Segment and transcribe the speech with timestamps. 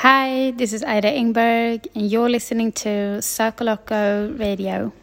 [0.00, 3.68] Hi, this is Ida Ingberg, and you're listening to Circle
[4.38, 4.94] Radio.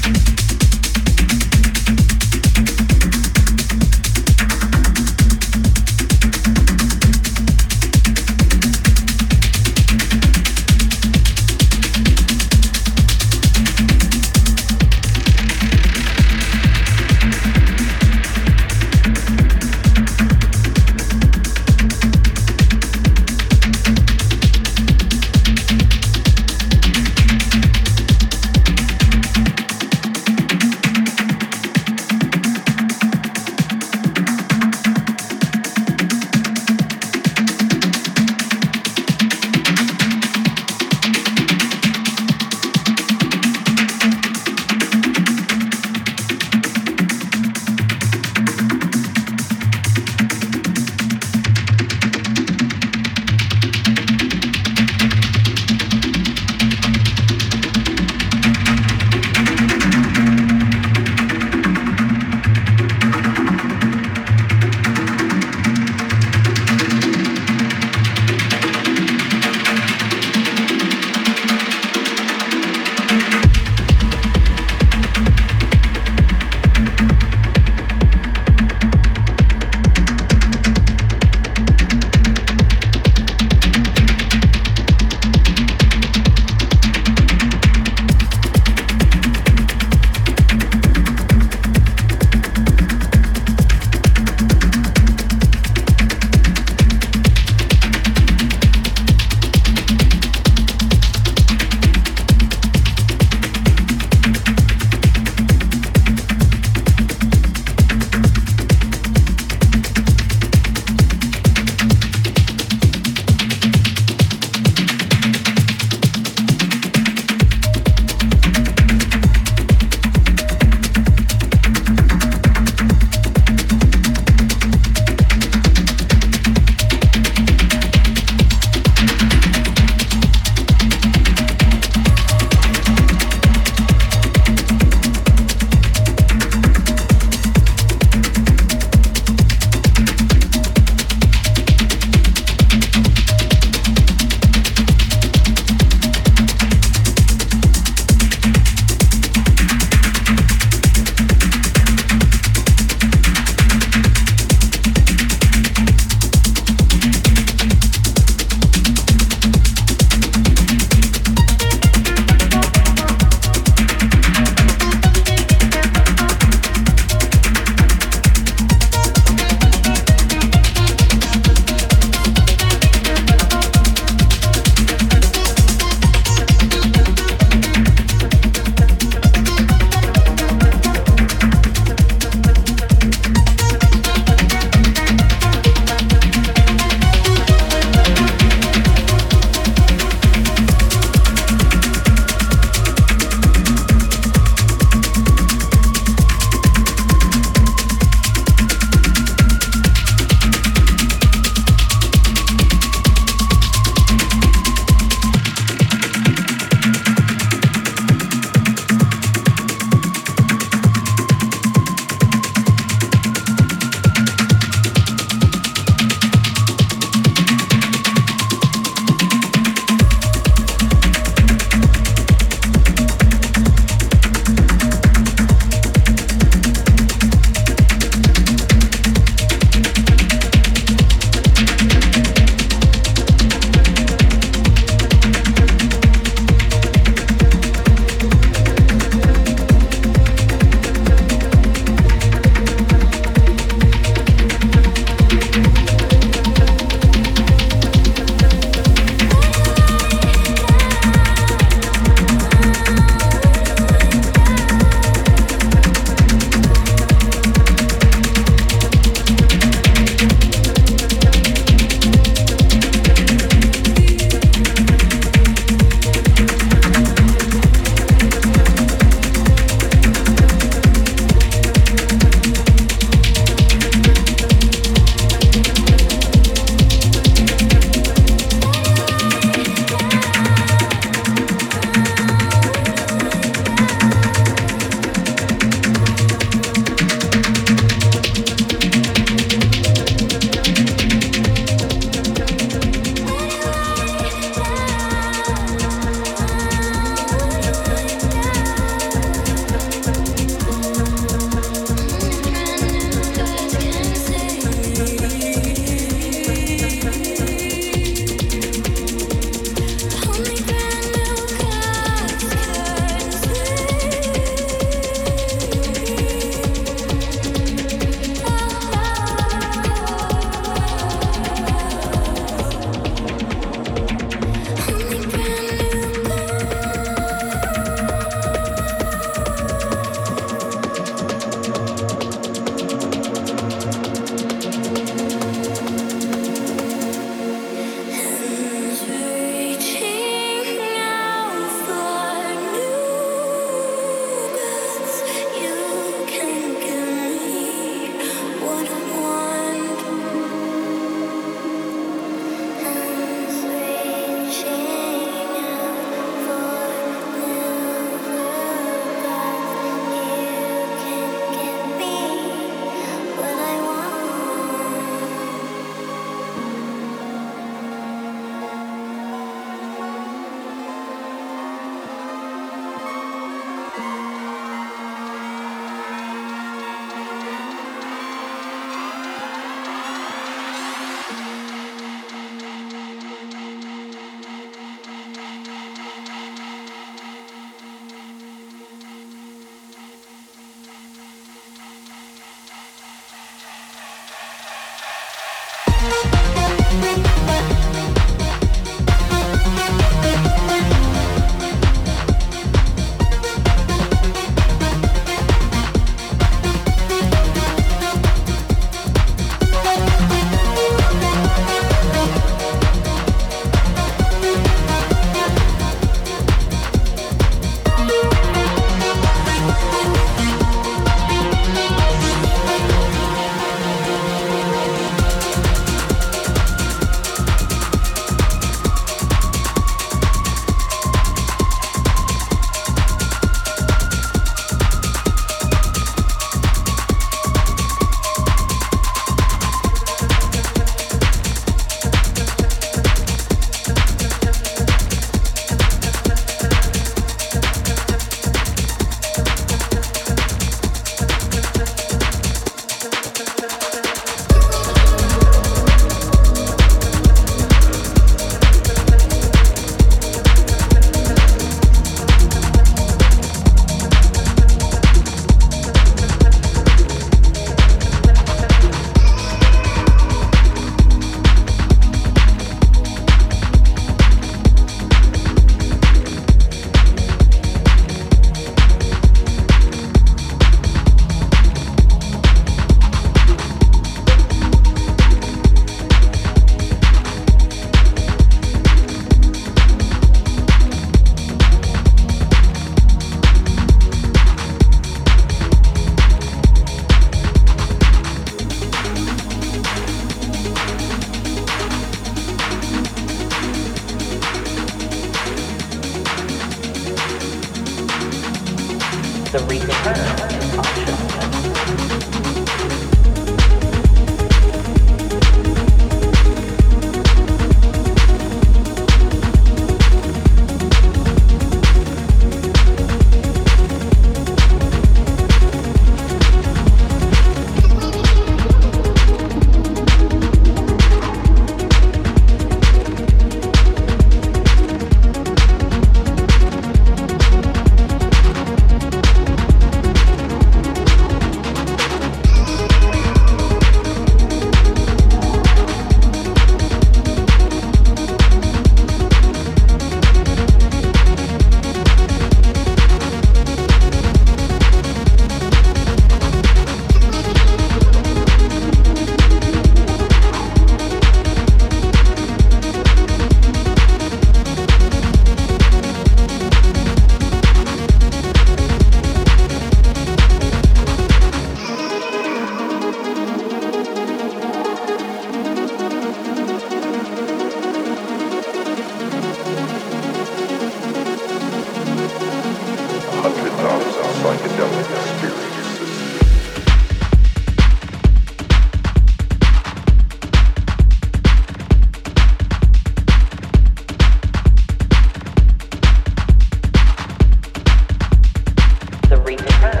[599.63, 600.00] The